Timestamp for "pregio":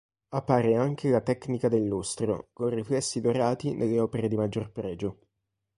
4.71-5.19